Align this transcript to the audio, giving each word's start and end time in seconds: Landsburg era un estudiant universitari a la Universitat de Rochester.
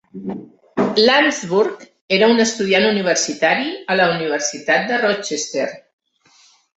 Landsburg 1.01 1.83
era 2.17 2.29
un 2.35 2.43
estudiant 2.45 2.85
universitari 2.87 3.67
a 3.95 3.99
la 4.01 4.07
Universitat 4.15 4.89
de 4.93 4.99
Rochester. 5.05 5.67